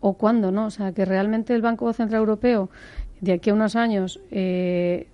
o 0.00 0.14
cuándo 0.14 0.50
no. 0.50 0.66
O 0.66 0.70
sea, 0.70 0.92
que 0.92 1.04
realmente 1.04 1.54
el 1.54 1.62
Banco 1.62 1.92
Central 1.92 2.20
Europeo, 2.20 2.68
de 3.20 3.32
aquí 3.32 3.50
a 3.50 3.54
unos 3.54 3.76
años, 3.76 4.20
eh, 4.30 5.08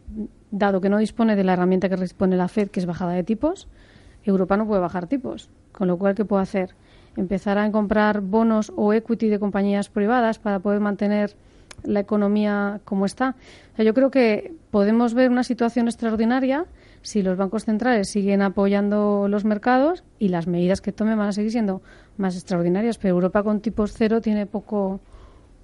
dado 0.51 0.81
que 0.81 0.89
no 0.89 0.99
dispone 0.99 1.37
de 1.37 1.45
la 1.45 1.53
herramienta 1.53 1.89
que 1.89 1.97
dispone 1.97 2.37
la 2.37 2.49
Fed, 2.49 2.71
que 2.71 2.81
es 2.81 2.87
bajada 2.87 3.13
de 3.13 3.23
tipos, 3.23 3.69
Europa 4.25 4.57
no 4.57 4.67
puede 4.67 4.81
bajar 4.81 5.07
tipos. 5.07 5.51
Con 5.73 5.89
lo 5.89 5.99
cual, 5.99 6.15
¿qué 6.15 6.25
puede 6.25 6.43
hacer? 6.43 6.75
Empezar 7.17 7.59
a 7.59 7.71
comprar 7.71 8.21
bonos 8.21 8.73
o 8.77 8.93
equity 8.93 9.29
de 9.29 9.39
compañías 9.39 9.89
privadas 9.89 10.39
para 10.39 10.61
poder 10.61 10.81
mantener 10.81 11.37
la 11.85 12.01
economía 12.01 12.81
como 12.85 13.07
está. 13.07 13.37
yo 13.79 13.95
creo 13.95 14.11
que 14.11 14.53
podemos 14.71 15.15
ver 15.15 15.31
una 15.31 15.43
situación 15.43 15.87
extraordinaria 15.89 16.67
si 17.03 17.23
los 17.23 17.37
bancos 17.37 17.65
centrales 17.65 18.09
siguen 18.09 18.43
apoyando 18.43 19.27
los 19.29 19.45
mercados 19.45 20.05
y 20.19 20.29
las 20.29 20.47
medidas 20.47 20.81
que 20.81 20.93
tomen 20.93 21.17
van 21.17 21.29
a 21.29 21.33
seguir 21.33 21.51
siendo 21.51 21.83
más 22.19 22.37
extraordinarias. 22.37 22.99
Pero 22.99 23.15
Europa 23.15 23.43
con 23.43 23.61
tipos 23.61 23.93
cero 23.93 24.21
tiene 24.21 24.47
poco, 24.47 25.01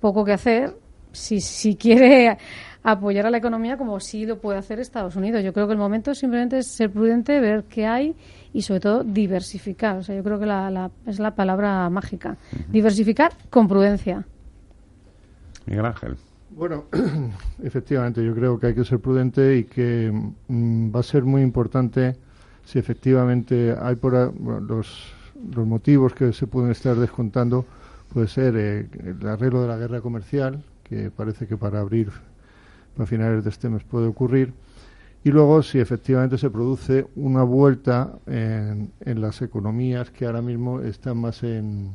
poco 0.01 0.25
que 0.25 0.33
hacer 0.33 0.75
si, 1.13 1.41
si 1.41 1.77
quiere 1.77 2.39
apoyar 2.83 3.27
a 3.27 3.31
la 3.31 3.39
economía 3.39 3.77
como 3.77 3.99
sí 3.99 4.27
lo 4.27 4.39
puede 4.39 4.59
hacer 4.59 4.79
Estados 4.79 5.17
Unidos. 5.17 5.43
Yo 5.43 5.53
creo 5.53 5.67
que 5.67 5.73
el 5.73 5.79
momento 5.79 6.15
simplemente 6.15 6.59
es 6.59 6.69
ser 6.69 6.91
prudente, 6.91 7.41
ver 7.41 7.65
qué 7.65 7.85
hay 7.85 8.15
y 8.53 8.63
sobre 8.63 8.81
todo 8.81 9.03
diversificar. 9.03 9.99
O 9.99 10.03
sea, 10.03 10.15
yo 10.15 10.23
creo 10.23 10.39
que 10.39 10.47
la, 10.47 10.91
es 11.07 11.19
la 11.19 11.35
palabra 11.35 11.91
mágica. 11.91 12.37
Diversificar 12.69 13.33
con 13.51 13.67
prudencia. 13.67 14.25
Miguel 15.67 15.87
Ángel. 15.87 16.17
Bueno, 16.51 16.85
efectivamente, 17.63 18.25
yo 18.25 18.35
creo 18.35 18.59
que 18.59 18.69
hay 18.69 18.75
que 18.75 18.85
ser 18.85 19.01
prudente 19.01 19.59
y 19.59 19.65
que 19.65 20.13
mm, 20.49 20.95
va 20.95 21.01
a 21.01 21.03
ser 21.03 21.25
muy 21.25 21.43
importante 21.43 22.17
si 22.65 22.79
efectivamente 22.79 23.77
hay 23.81 23.97
por 23.97 24.13
los, 24.15 25.13
los 25.55 25.67
motivos 25.67 26.15
que 26.15 26.33
se 26.33 26.47
pueden 26.47 26.71
estar 26.71 26.97
descontando 26.97 27.65
puede 28.13 28.29
ser 28.29 28.57
eh, 28.57 28.89
el 29.05 29.27
arreglo 29.27 29.63
de 29.63 29.69
la 29.69 29.77
guerra 29.77 30.01
comercial, 30.01 30.63
que 30.85 31.11
parece 31.11 31.47
que 31.47 31.57
para 31.57 31.81
abrir 31.81 32.11
a 32.99 33.07
finales 33.07 33.45
de 33.45 33.51
este 33.51 33.69
mes 33.69 33.85
puede 33.85 34.07
ocurrir. 34.07 34.55
Y 35.25 35.31
luego, 35.31 35.63
si 35.63 35.81
efectivamente 35.81 36.39
se 36.39 36.51
produce 36.51 37.07
una 37.17 37.43
vuelta 37.43 38.19
en, 38.27 38.91
las 39.05 39.43
economías 39.43 40.11
que 40.11 40.25
ahora 40.25 40.41
mismo 40.41 40.81
están 40.81 41.19
más 41.19 41.43
en, 41.43 41.91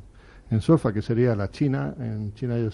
en 0.52 0.60
solfa, 0.60 0.92
que 0.94 1.02
sería 1.02 1.34
la 1.36 1.50
China. 1.50 1.96
En 1.98 2.34
China 2.34 2.58
ya 2.58 2.70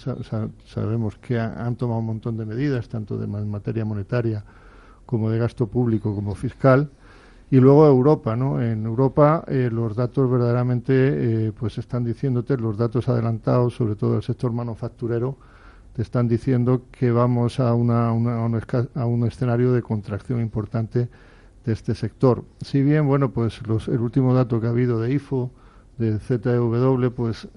sabemos 0.65 1.17
que 1.17 1.39
han 1.39 1.75
tomado 1.75 1.99
un 1.99 2.07
montón 2.07 2.35
de 2.35 2.45
medidas, 2.45 2.89
tanto 2.89 3.17
de 3.17 3.27
materia 3.27 3.85
monetaria 3.85 4.43
como 5.05 5.29
de 5.29 5.37
gasto 5.37 5.67
público 5.67 6.13
como 6.13 6.33
fiscal. 6.33 6.89
Y 7.51 7.57
luego 7.57 7.87
Europa, 7.87 8.35
¿no? 8.35 8.61
En 8.61 8.85
Europa 8.85 9.45
eh, 9.47 9.69
los 9.71 9.95
datos 9.95 10.29
verdaderamente, 10.29 10.93
eh, 11.47 11.51
pues 11.57 11.77
están 11.77 12.03
diciéndote, 12.03 12.57
los 12.57 12.77
datos 12.77 13.07
adelantados, 13.07 13.75
sobre 13.75 13.95
todo 13.95 14.13
del 14.13 14.23
sector 14.23 14.51
manufacturero, 14.51 15.37
te 15.95 16.01
están 16.01 16.27
diciendo 16.27 16.81
que 16.91 17.11
vamos 17.11 17.59
a, 17.59 17.73
una, 17.73 18.09
a, 18.09 19.05
un 19.05 19.27
escenario 19.27 19.71
de 19.71 19.81
contracción 19.81 20.41
importante 20.41 21.09
de 21.63 21.73
este 21.73 21.95
sector. 21.95 22.43
Si 22.59 22.81
bien, 22.81 23.07
bueno, 23.07 23.31
pues 23.31 23.65
los, 23.67 23.87
el 23.87 23.99
último 23.99 24.33
dato 24.33 24.59
que 24.59 24.67
ha 24.67 24.71
habido 24.71 24.99
de 24.99 25.13
IFO, 25.13 25.51
de 25.97 26.19
ZEW, 26.19 27.11
pues 27.11 27.47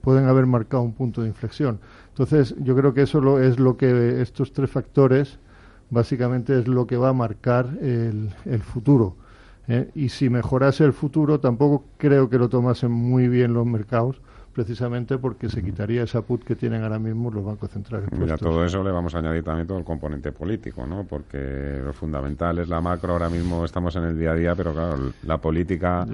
pueden 0.00 0.26
haber 0.26 0.46
marcado 0.46 0.82
un 0.82 0.92
punto 0.92 1.22
de 1.22 1.28
inflexión. 1.28 1.80
Entonces, 2.10 2.54
yo 2.58 2.76
creo 2.76 2.94
que 2.94 3.02
eso 3.02 3.20
lo, 3.20 3.40
es 3.40 3.58
lo 3.58 3.76
que 3.76 4.20
estos 4.20 4.52
tres 4.52 4.70
factores 4.70 5.38
básicamente 5.90 6.58
es 6.58 6.68
lo 6.68 6.86
que 6.86 6.96
va 6.96 7.10
a 7.10 7.12
marcar 7.12 7.78
el, 7.80 8.30
el 8.44 8.62
futuro. 8.62 9.16
¿eh? 9.68 9.90
Y 9.94 10.08
si 10.08 10.28
mejorase 10.28 10.84
el 10.84 10.92
futuro, 10.92 11.40
tampoco 11.40 11.84
creo 11.96 12.28
que 12.28 12.38
lo 12.38 12.48
tomasen 12.48 12.90
muy 12.90 13.28
bien 13.28 13.54
los 13.54 13.66
mercados, 13.66 14.20
precisamente 14.58 15.18
porque 15.18 15.48
se 15.48 15.62
quitaría 15.62 16.02
esa 16.02 16.22
put 16.22 16.42
que 16.42 16.56
tienen 16.56 16.82
ahora 16.82 16.98
mismo 16.98 17.30
los 17.30 17.44
bancos 17.44 17.70
centrales. 17.70 18.08
Y 18.10 18.28
a 18.28 18.36
todo 18.36 18.64
eso 18.64 18.82
le 18.82 18.90
vamos 18.90 19.14
a 19.14 19.18
añadir 19.18 19.44
también 19.44 19.68
todo 19.68 19.78
el 19.78 19.84
componente 19.84 20.32
político, 20.32 20.84
¿no? 20.84 21.04
Porque 21.04 21.80
lo 21.80 21.92
fundamental 21.92 22.58
es 22.58 22.68
la 22.68 22.80
macro, 22.80 23.12
ahora 23.12 23.28
mismo 23.28 23.64
estamos 23.64 23.94
en 23.94 24.02
el 24.02 24.18
día 24.18 24.32
a 24.32 24.34
día, 24.34 24.54
pero 24.56 24.72
claro, 24.72 25.12
la 25.22 25.38
política, 25.38 26.04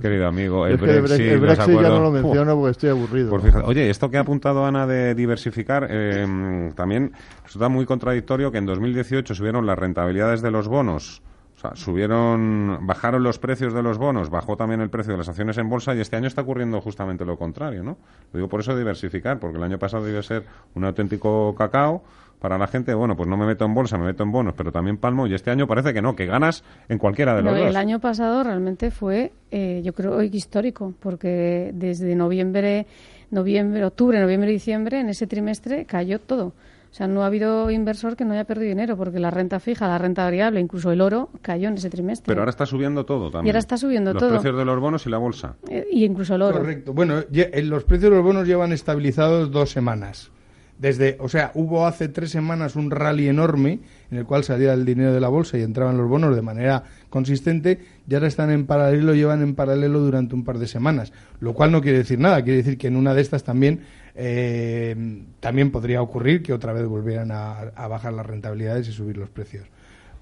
querido 0.00 0.28
amigo, 0.28 0.64
el 0.64 0.76
Brexit, 0.76 1.20
el 1.22 1.40
Brexit 1.40 1.74
ya 1.74 1.88
no 1.88 2.00
lo 2.02 2.12
menciono 2.12 2.54
porque 2.54 2.70
estoy 2.70 2.90
aburrido. 2.90 3.34
oye, 3.64 3.90
esto 3.90 4.08
que 4.08 4.18
ha 4.18 4.20
apuntado 4.20 4.64
Ana 4.64 4.86
de 4.86 5.16
diversificar, 5.16 5.88
eh, 5.90 6.70
también 6.76 7.10
resulta 7.42 7.68
muy 7.68 7.84
contradictorio 7.84 8.52
que 8.52 8.58
en 8.58 8.66
2018 8.66 9.34
subieron 9.34 9.66
las 9.66 9.76
rentabilidades 9.76 10.40
de 10.40 10.52
los 10.52 10.68
bonos 10.68 11.20
o 11.58 11.60
sea, 11.60 11.74
subieron, 11.74 12.86
bajaron 12.86 13.24
los 13.24 13.40
precios 13.40 13.74
de 13.74 13.82
los 13.82 13.98
bonos, 13.98 14.30
bajó 14.30 14.56
también 14.56 14.80
el 14.80 14.90
precio 14.90 15.14
de 15.14 15.18
las 15.18 15.28
acciones 15.28 15.58
en 15.58 15.68
bolsa 15.68 15.92
y 15.92 15.98
este 15.98 16.14
año 16.14 16.28
está 16.28 16.42
ocurriendo 16.42 16.80
justamente 16.80 17.24
lo 17.24 17.36
contrario, 17.36 17.82
¿no? 17.82 17.98
Lo 18.32 18.38
digo 18.38 18.48
por 18.48 18.60
eso 18.60 18.76
diversificar, 18.76 19.40
porque 19.40 19.56
el 19.56 19.64
año 19.64 19.76
pasado 19.76 20.04
debió 20.04 20.22
ser 20.22 20.44
un 20.76 20.84
auténtico 20.84 21.56
cacao 21.56 22.04
para 22.38 22.58
la 22.58 22.68
gente, 22.68 22.94
bueno, 22.94 23.16
pues 23.16 23.28
no 23.28 23.36
me 23.36 23.44
meto 23.44 23.64
en 23.64 23.74
bolsa, 23.74 23.98
me 23.98 24.04
meto 24.04 24.22
en 24.22 24.30
bonos, 24.30 24.54
pero 24.56 24.70
también 24.70 24.98
palmo 24.98 25.26
y 25.26 25.34
este 25.34 25.50
año 25.50 25.66
parece 25.66 25.92
que 25.92 26.00
no, 26.00 26.14
que 26.14 26.26
ganas 26.26 26.62
en 26.88 26.98
cualquiera 26.98 27.34
de 27.34 27.42
los 27.42 27.58
dos. 27.58 27.66
El 27.66 27.76
año 27.76 27.98
pasado 27.98 28.44
realmente 28.44 28.92
fue, 28.92 29.32
eh, 29.50 29.82
yo 29.84 29.92
creo, 29.94 30.22
histórico, 30.22 30.94
porque 31.00 31.72
desde 31.74 32.14
noviembre, 32.14 32.86
noviembre, 33.32 33.84
octubre, 33.84 34.20
noviembre, 34.20 34.52
diciembre, 34.52 35.00
en 35.00 35.08
ese 35.08 35.26
trimestre 35.26 35.86
cayó 35.86 36.20
todo. 36.20 36.52
O 36.90 36.94
sea, 36.94 37.06
no 37.06 37.22
ha 37.22 37.26
habido 37.26 37.70
inversor 37.70 38.16
que 38.16 38.24
no 38.24 38.32
haya 38.32 38.44
perdido 38.44 38.70
dinero 38.70 38.96
porque 38.96 39.18
la 39.18 39.30
renta 39.30 39.60
fija, 39.60 39.86
la 39.86 39.98
renta 39.98 40.24
variable, 40.24 40.58
incluso 40.60 40.90
el 40.90 41.00
oro 41.00 41.28
cayó 41.42 41.68
en 41.68 41.74
ese 41.74 41.90
trimestre. 41.90 42.26
Pero 42.26 42.40
ahora 42.40 42.50
está 42.50 42.66
subiendo 42.66 43.04
todo 43.04 43.30
también. 43.30 43.46
Y 43.46 43.50
ahora 43.50 43.58
está 43.58 43.76
subiendo 43.76 44.14
todo. 44.14 44.30
Los 44.30 44.40
precios 44.40 44.58
de 44.58 44.64
los 44.64 44.80
bonos 44.80 45.06
y 45.06 45.10
la 45.10 45.18
bolsa. 45.18 45.56
Eh, 45.68 45.86
y 45.92 46.04
incluso 46.04 46.34
el 46.34 46.42
oro. 46.42 46.58
Correcto. 46.58 46.94
Bueno, 46.94 47.20
eh, 47.30 47.62
los 47.62 47.84
precios 47.84 48.10
de 48.10 48.16
los 48.16 48.24
bonos 48.24 48.46
llevan 48.46 48.72
estabilizados 48.72 49.50
dos 49.50 49.70
semanas. 49.70 50.30
Desde, 50.78 51.16
o 51.18 51.28
sea, 51.28 51.50
hubo 51.54 51.86
hace 51.86 52.08
tres 52.08 52.30
semanas 52.30 52.76
un 52.76 52.92
rally 52.92 53.28
enorme 53.28 53.80
en 54.12 54.18
el 54.18 54.24
cual 54.24 54.44
salía 54.44 54.72
el 54.74 54.84
dinero 54.84 55.12
de 55.12 55.18
la 55.18 55.26
bolsa 55.26 55.58
y 55.58 55.62
entraban 55.62 55.96
los 55.96 56.08
bonos 56.08 56.36
de 56.36 56.42
manera 56.42 56.84
consistente 57.10 57.80
y 58.08 58.14
ahora 58.14 58.28
están 58.28 58.50
en 58.50 58.64
paralelo, 58.64 59.12
llevan 59.12 59.42
en 59.42 59.56
paralelo 59.56 59.98
durante 59.98 60.36
un 60.36 60.44
par 60.44 60.58
de 60.58 60.68
semanas, 60.68 61.12
lo 61.40 61.52
cual 61.52 61.72
no 61.72 61.82
quiere 61.82 61.98
decir 61.98 62.20
nada, 62.20 62.42
quiere 62.44 62.58
decir 62.58 62.78
que 62.78 62.86
en 62.86 62.94
una 62.94 63.12
de 63.12 63.22
estas 63.22 63.42
también 63.42 63.80
eh, 64.20 64.96
también 65.38 65.70
podría 65.70 66.02
ocurrir 66.02 66.42
que 66.42 66.52
otra 66.52 66.72
vez 66.72 66.84
volvieran 66.86 67.30
a, 67.30 67.86
bajar 67.88 68.12
las 68.12 68.26
rentabilidades 68.26 68.88
y 68.88 68.92
subir 68.92 69.16
los 69.16 69.30
precios. 69.30 69.64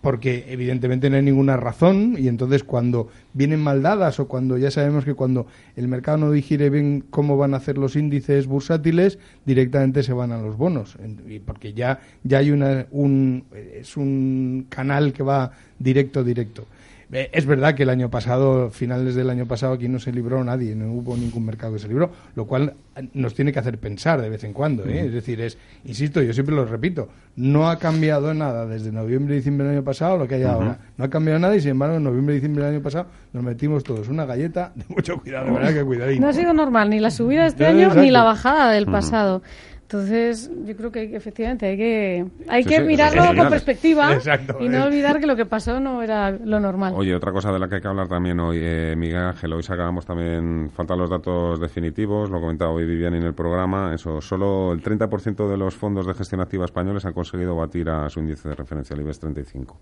Porque 0.03 0.45
evidentemente 0.49 1.09
no 1.09 1.17
hay 1.17 1.23
ninguna 1.23 1.57
razón 1.57 2.15
y 2.19 2.29
entonces 2.29 2.63
cuando 2.63 3.09
vienen 3.33 3.61
mal 3.61 3.81
dadas 3.81 4.21
o 4.21 4.29
cuando 4.29 4.59
ya 4.59 4.71
sabemos 4.71 5.07
que 5.07 5.15
cuando 5.15 5.47
el 5.77 5.89
mercado 5.89 6.19
no 6.19 6.31
digiere 6.31 6.69
bien 6.69 7.05
cómo 7.09 7.39
van 7.39 7.55
a 7.55 7.57
hacer 7.57 7.79
los 7.79 7.97
índices 7.97 8.47
bursátiles, 8.47 9.19
directamente 9.47 10.03
se 10.03 10.13
van 10.13 10.31
a 10.31 10.43
los 10.43 10.59
bonos. 10.59 10.99
Porque 11.47 11.73
ya, 11.73 12.01
ya 12.23 12.39
hay 12.39 12.51
una, 12.51 12.87
un, 12.91 13.45
es 13.75 13.97
un 13.97 14.67
canal 14.69 15.15
que 15.15 15.23
va 15.23 15.53
directo, 15.79 16.23
directo. 16.23 16.67
Eh, 17.13 17.31
es 17.33 17.47
verdad 17.47 17.75
que 17.75 17.85
el 17.85 17.91
año 17.91 18.11
pasado, 18.11 18.71
finales 18.71 19.15
del 19.15 19.31
año 19.31 19.47
pasado, 19.47 19.75
aquí 19.75 19.89
no 19.89 19.99
se 19.99 20.13
libró 20.13 20.43
nadie, 20.43 20.75
no 20.75 20.93
hubo 20.93 21.17
ningún 21.17 21.47
mercado 21.47 21.75
que 21.75 21.79
se 21.79 21.89
libró, 21.89 22.11
lo 22.35 22.47
cual 22.47 22.75
eh, 22.97 23.09
nos 23.15 23.35
tiene 23.35 23.53
que 23.53 23.61
hacer 23.61 23.79
pensar 23.79 24.21
de 24.21 24.29
vez 24.29 24.43
en 24.43 24.53
cuando. 24.53 24.85
¿eh? 24.85 25.07
Es 25.07 25.13
decir, 25.13 25.41
es, 25.41 25.57
insisto, 25.85 26.21
yo 26.21 26.33
siempre 26.33 26.55
lo 26.55 26.65
repito, 26.65 27.09
no 27.37 27.69
ha 27.69 27.79
cambiado 27.79 28.35
nada 28.35 28.67
desde 28.67 28.91
noviembre 28.91 29.35
y 29.35 29.39
diciembre 29.39 29.67
del 29.67 29.77
año 29.77 29.85
pasado 29.85 30.17
lo 30.17 30.27
que 30.27 30.37
hay 30.37 30.43
ahora. 30.43 30.79
No 30.97 31.05
ha 31.05 31.11
cambiado 31.11 31.39
nada 31.39 31.55
y, 31.55 31.61
sin 31.61 31.71
embargo, 31.73 31.97
en 31.97 32.05
noviembre 32.05 32.35
y 32.35 32.39
diciembre 32.39 32.65
del 32.65 32.75
año 32.75 32.83
pasado 32.83 33.07
nos 33.33 33.45
metimos 33.45 33.85
todos 33.85 34.09
una 34.09 34.25
galleta 34.25 34.73
de 34.75 34.85
mucho 34.89 35.21
cuidado, 35.21 35.47
de 35.47 35.53
verdad 35.53 35.75
que 35.75 35.85
cuidadín. 35.85 36.21
No 36.21 36.29
ha 36.29 36.33
sido 36.33 36.53
normal 36.53 36.91
ni 36.91 36.99
la 36.99 37.11
subida 37.11 37.43
de 37.43 37.49
este 37.49 37.67
año 37.67 37.95
ni 37.95 38.11
la 38.11 38.25
bajada 38.25 38.73
del 38.73 38.87
pasado. 38.87 39.43
Entonces, 39.87 40.51
yo 40.65 40.77
creo 40.77 40.91
que 40.91 41.15
efectivamente 41.15 41.65
hay 41.65 41.77
que, 41.77 42.27
hay 42.49 42.65
que 42.65 42.81
mirarlo 42.81 43.25
con 43.41 43.49
perspectiva 43.49 44.19
y 44.61 44.69
no 44.69 44.83
olvidar 44.83 45.21
que 45.21 45.29
lo 45.29 45.37
que 45.37 45.47
pasó 45.47 45.79
no 45.79 46.03
era 46.03 46.33
lo 46.33 46.59
normal. 46.59 46.93
Oye, 46.97 47.15
otra 47.15 47.31
cosa 47.31 47.53
de 47.53 47.61
la 47.61 47.69
que 47.69 47.77
hay 47.77 47.81
que 47.81 47.87
hablar 47.87 48.09
también 48.09 48.41
hoy, 48.41 48.59
eh, 48.61 48.97
Miguel 48.97 49.19
Ángel, 49.19 49.53
hoy 49.53 49.63
sacábamos 49.63 50.05
también, 50.05 50.71
faltan 50.75 50.99
los 50.99 51.09
datos 51.09 51.61
definitivos, 51.61 52.31
lo 52.31 52.41
comentaba 52.41 52.73
hoy 52.73 52.85
Viviani 52.85 53.19
en 53.19 53.23
el 53.23 53.35
programa, 53.35 53.95
eso, 53.95 54.21
solo 54.21 54.73
el 54.73 54.83
30% 54.83 55.49
de 55.49 55.57
los 55.57 55.77
fondos 55.77 56.05
de 56.05 56.15
gestión 56.15 56.41
activa 56.41 56.65
españoles 56.65 57.05
han 57.05 57.13
conseguido 57.13 57.55
batir 57.55 57.89
a 57.89 58.11
su 58.11 58.19
índice 58.19 58.49
de 58.49 58.57
referencia, 58.57 58.95
el 58.95 59.03
IBEX 59.03 59.21
35. 59.21 59.79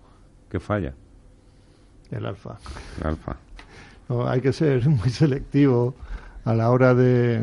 ¿Qué 0.50 0.60
falla? 0.60 0.92
El 2.10 2.26
alfa. 2.26 2.58
El 3.00 3.06
alfa. 3.06 3.36
hay 4.30 4.42
que 4.42 4.52
ser 4.52 4.86
muy 4.86 5.08
selectivo 5.08 5.94
a 6.44 6.52
la 6.52 6.70
hora 6.70 6.92
de 6.92 7.36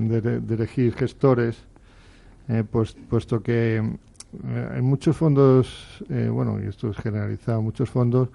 elegir 0.48 0.94
gestores 0.94 1.71
eh, 2.48 2.64
pues, 2.70 2.96
puesto 3.10 3.42
que 3.42 3.78
eh, 3.78 4.74
en 4.76 4.84
muchos 4.84 5.16
fondos, 5.18 6.04
eh, 6.10 6.30
bueno, 6.32 6.60
y 6.62 6.68
esto 6.68 6.90
es 6.90 6.98
generalizado, 6.98 7.62
muchos 7.62 7.90
fondos 7.90 8.30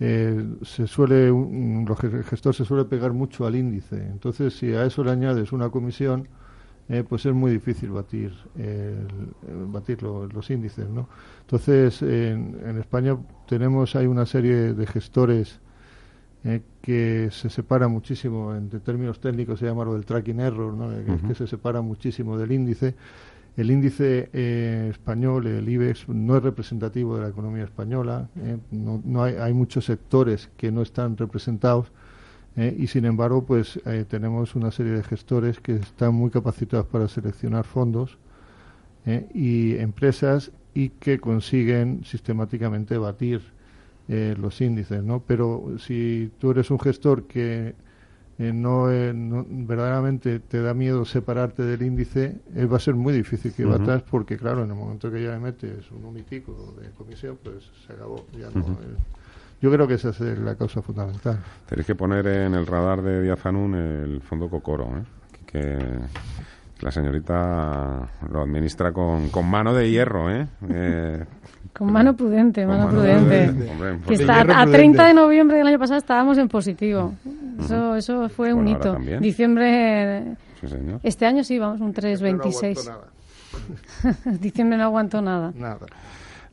se 0.00 0.86
suele, 0.86 1.26
el 1.26 2.24
gestor 2.24 2.54
se 2.54 2.64
suele 2.64 2.84
pegar 2.84 3.12
mucho 3.12 3.44
al 3.46 3.56
índice. 3.56 3.96
Entonces, 3.96 4.56
si 4.56 4.72
a 4.72 4.84
eso 4.84 5.02
le 5.02 5.10
añades 5.10 5.50
una 5.50 5.70
comisión, 5.70 6.28
pues 7.08 7.26
es 7.26 7.34
muy 7.34 7.50
difícil 7.50 7.90
batir, 7.90 8.32
batir 9.72 10.04
los 10.04 10.50
índices, 10.50 10.88
¿no? 10.88 11.08
Entonces, 11.40 12.00
en, 12.02 12.60
en, 12.64 12.78
España 12.78 13.18
tenemos, 13.48 13.96
hay 13.96 14.06
una 14.06 14.24
serie 14.24 14.72
de 14.72 14.86
gestores 14.86 15.58
que 16.80 17.28
se 17.32 17.50
separa 17.50 17.88
muchísimo, 17.88 18.54
en 18.54 18.68
términos 18.68 19.20
técnicos 19.20 19.58
se 19.58 19.66
llama 19.66 19.84
lo 19.84 19.94
del 19.94 20.06
tracking 20.06 20.40
error, 20.40 20.72
¿no? 20.72 20.90
que 21.26 21.34
se 21.34 21.46
separa 21.46 21.80
muchísimo 21.82 22.38
del 22.38 22.52
índice 22.52 22.94
el 23.58 23.72
índice 23.72 24.30
eh, 24.32 24.86
español, 24.88 25.48
el 25.48 25.68
IBEX, 25.68 26.08
no 26.08 26.36
es 26.36 26.42
representativo 26.44 27.16
de 27.16 27.22
la 27.22 27.28
economía 27.28 27.64
española. 27.64 28.28
Eh, 28.36 28.56
no, 28.70 29.24
hay, 29.24 29.52
muchos 29.52 29.84
sectores 29.84 30.48
que 30.56 30.70
no 30.70 30.80
están 30.80 31.16
representados 31.16 31.88
eh, 32.54 32.76
y, 32.78 32.86
sin 32.86 33.04
embargo, 33.04 33.44
pues 33.44 33.80
tenemos 34.08 34.54
una 34.54 34.70
serie 34.70 34.92
de 34.92 35.02
gestores 35.02 35.58
que 35.58 35.74
están 35.74 36.14
muy 36.14 36.30
capacitados 36.30 36.86
para 36.86 37.08
seleccionar 37.08 37.64
fondos 37.64 38.16
y 39.34 39.76
empresas 39.76 40.52
y 40.74 40.90
que 40.90 41.18
consiguen 41.18 42.04
sistemáticamente 42.04 42.96
batir 42.96 43.40
los 44.08 44.60
índices, 44.60 45.02
¿no? 45.04 45.22
Pero 45.26 45.74
si 45.78 46.32
tú 46.38 46.50
eres 46.50 46.70
un 46.70 46.80
gestor 46.80 47.24
que 47.24 47.74
eh, 48.38 48.52
no, 48.52 48.90
eh, 48.90 49.12
no, 49.12 49.44
verdaderamente 49.48 50.38
te 50.38 50.62
da 50.62 50.72
miedo 50.72 51.04
separarte 51.04 51.64
del 51.64 51.82
índice, 51.82 52.36
eh, 52.54 52.66
va 52.66 52.76
a 52.76 52.80
ser 52.80 52.94
muy 52.94 53.12
difícil 53.12 53.52
que 53.52 53.66
Ujú. 53.66 53.76
batas 53.76 54.02
porque, 54.02 54.36
claro, 54.36 54.62
en 54.62 54.70
el 54.70 54.76
momento 54.76 55.10
que 55.10 55.22
ya 55.22 55.32
le 55.32 55.40
metes 55.40 55.90
un 55.90 56.04
unitico 56.04 56.74
de 56.80 56.90
comisión, 56.90 57.36
pues 57.42 57.68
se 57.84 57.92
acabó. 57.92 58.24
Ya 58.38 58.48
no, 58.50 58.60
eh, 58.60 58.96
yo 59.60 59.72
creo 59.72 59.88
que 59.88 59.94
esa 59.94 60.10
es 60.10 60.20
la 60.38 60.54
causa 60.54 60.82
fundamental. 60.82 61.40
Tenéis 61.68 61.86
que 61.86 61.96
poner 61.96 62.26
en 62.28 62.54
el 62.54 62.64
radar 62.64 63.02
de 63.02 63.22
Díaz 63.22 63.44
el 63.44 64.20
fondo 64.22 64.48
Cocoro, 64.48 64.86
¿eh? 64.98 65.02
que 65.44 65.78
la 66.80 66.90
señorita 66.90 68.08
lo 68.30 68.42
administra 68.42 68.92
con, 68.92 69.28
con 69.30 69.48
mano 69.48 69.74
de 69.74 69.90
hierro, 69.90 70.30
¿eh? 70.30 70.46
Eh, 70.70 71.24
Con 71.76 71.92
mano 71.92 72.14
prudente, 72.14 72.62
con 72.64 72.70
mano 72.72 72.86
mano 72.86 72.98
prudente. 72.98 73.52
prudente, 73.52 73.70
hombre, 73.72 73.98
Que 74.06 74.14
está 74.14 74.40
a 74.40 74.44
prudente. 74.44 74.72
30 74.72 75.06
de 75.06 75.14
noviembre 75.14 75.56
del 75.58 75.66
año 75.66 75.78
pasado 75.78 75.98
estábamos 75.98 76.38
en 76.38 76.48
positivo. 76.48 77.14
Eso, 77.60 77.96
eso 77.96 78.28
fue 78.28 78.52
un 78.52 78.62
Bueno, 78.64 78.78
hito. 78.78 78.92
también. 78.92 79.20
Diciembre, 79.20 80.36
Sí, 80.60 80.68
señor. 80.68 81.00
este 81.02 81.26
año 81.26 81.42
sí, 81.44 81.58
vamos, 81.58 81.80
un 81.80 81.92
Pero 81.92 82.08
no 82.08 82.14
aguanto 82.14 82.48
3,26. 82.48 82.86
nada. 82.86 83.04
Diciembre 84.40 84.78
no 84.78 84.84
aguantó 84.84 85.20
nada. 85.22 85.52
Nada. 85.56 85.86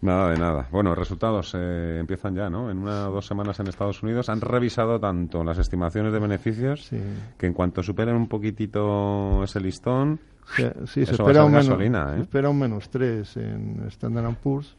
Nada 0.06 0.30
de 0.32 0.38
nada. 0.38 0.68
Bueno, 0.72 0.94
resultados 0.94 1.54
eh, 1.58 1.98
empiezan 2.00 2.36
ya, 2.36 2.50
¿no? 2.50 2.70
En 2.70 2.78
una 2.78 3.10
o 3.10 3.14
dos 3.14 3.26
semanas 3.26 3.60
en 3.60 3.68
Estados 3.68 4.04
Unidos 4.04 4.30
han 4.30 4.40
revisado 4.42 5.00
tanto 5.00 5.44
las 5.44 5.58
estimaciones 5.58 6.14
de 6.14 6.20
beneficios 6.20 6.86
Sí. 6.86 7.00
que 7.38 7.48
en 7.48 7.54
cuanto 7.54 7.82
superen 7.82 8.16
un 8.16 8.28
poquitito 8.28 9.44
ese 9.44 9.60
listón, 9.60 10.20
Sí, 10.56 10.64
sí, 10.86 11.06
se 11.08 11.14
Eso 11.14 11.24
va 11.24 11.30
a 11.30 11.32
espera 11.32 11.46
un, 11.46 11.52
menos, 11.54 11.68
gasolina, 11.68 12.12
¿eh? 12.12 12.16
se 12.18 12.22
espera 12.22 12.50
un 12.52 12.60
menos 12.60 12.90
3 12.92 13.38
en 13.38 13.84
Standard 13.88 14.36
Poor's 14.36 14.78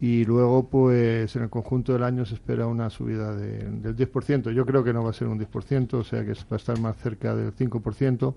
y 0.00 0.24
luego 0.24 0.68
pues 0.70 1.36
en 1.36 1.42
el 1.42 1.50
conjunto 1.50 1.92
del 1.92 2.02
año 2.02 2.24
se 2.24 2.32
espera 2.34 2.66
una 2.66 2.88
subida 2.88 3.34
de- 3.36 3.58
del 3.68 3.94
10%. 3.94 4.50
Yo 4.52 4.64
creo 4.64 4.82
que 4.82 4.94
no 4.94 5.04
va 5.04 5.10
a 5.10 5.12
ser 5.12 5.28
un 5.28 5.38
10%, 5.38 5.98
o 5.98 6.02
sea 6.04 6.24
que 6.24 6.32
va 6.32 6.38
a 6.52 6.56
estar 6.56 6.78
más 6.80 6.96
cerca 6.96 7.34
del 7.34 7.52
5%. 7.54 8.34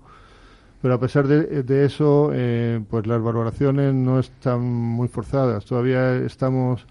Pero 0.80 0.94
a 0.94 1.00
pesar 1.00 1.26
de, 1.26 1.62
de 1.64 1.84
eso, 1.84 2.30
eh, 2.32 2.80
pues 2.88 3.06
las 3.06 3.20
valoraciones 3.20 3.92
no 3.94 4.20
están 4.20 4.60
muy 4.62 5.08
forzadas. 5.08 5.64
Todavía 5.64 6.16
estamos 6.16 6.86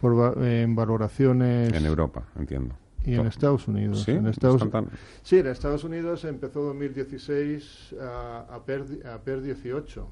por 0.00 0.38
en 0.44 0.74
valoraciones 0.76 1.72
en 1.72 1.86
Europa, 1.86 2.24
entiendo. 2.38 2.74
y 3.04 3.14
en 3.14 3.26
Estados 3.26 3.66
Unidos. 3.68 4.02
¿Sí? 4.04 4.12
En 4.12 4.26
Estados, 4.26 4.68
tan- 4.70 4.88
Sí, 5.22 5.38
en 5.38 5.46
Estados 5.48 5.82
Unidos 5.84 6.24
empezó 6.24 6.62
2016 6.62 7.94
a, 8.00 8.46
a, 8.54 8.64
PER, 8.64 8.84
a 9.12 9.18
PER 9.18 9.42
18. 9.42 10.06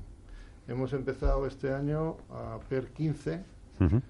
Hemos 0.69 0.93
empezado 0.93 1.47
este 1.47 1.73
año 1.73 2.17
a 2.31 2.59
PER 2.69 2.87
15, 2.89 3.41
Ujú. 3.81 4.01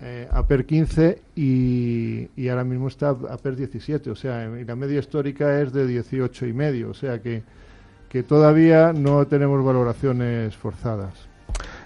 eh, 0.00 0.28
a 0.30 0.46
PER 0.46 0.64
15 0.66 1.22
y, 1.34 2.28
y 2.36 2.48
ahora 2.48 2.64
mismo 2.64 2.88
está 2.88 3.10
a 3.10 3.36
PER 3.38 3.56
17. 3.56 4.10
O 4.10 4.14
sea, 4.16 4.44
y 4.58 4.64
la 4.64 4.76
media 4.76 4.98
histórica 4.98 5.60
es 5.60 5.72
de 5.72 5.86
18 5.86 6.46
y 6.46 6.52
medio. 6.52 6.90
O 6.90 6.94
sea 6.94 7.20
que, 7.20 7.42
que 8.08 8.22
todavía 8.22 8.92
no 8.92 9.26
tenemos 9.26 9.64
valoraciones 9.64 10.56
forzadas. 10.56 11.28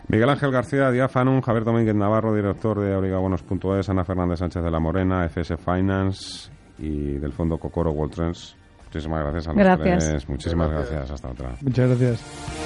Miguel 0.09 0.29
Ángel 0.29 0.51
García, 0.51 0.91
Díaz 0.91 1.17
Anún, 1.17 1.41
Javier 1.41 1.65
Domínguez 1.65 1.95
Navarro, 1.95 2.35
director 2.35 2.81
de 2.81 2.93
abrigabonos.es, 2.95 3.89
Ana 3.89 4.05
Fernández 4.05 4.41
Sánchez 4.41 4.63
de 4.63 4.71
la 4.71 4.81
Morena, 4.81 5.25
FS 5.27 5.57
Finance 5.57 6.51
y 6.79 7.15
del 7.19 7.33
Fondo 7.33 7.59
Cocoro 7.59 7.93
World 7.93 8.15
Trends. 8.15 8.57
Muchísimas 8.85 9.23
gracias 9.23 9.47
a 9.49 9.51
los 9.53 9.59
Gracias. 9.59 10.09
tres. 10.11 10.29
Muchísimas 10.29 10.71
Gracias. 10.71 10.91
gracias. 10.91 11.11
Hasta 11.13 11.29
otra. 11.31 11.57
Muchas 11.63 11.89
gracias. 11.89 12.62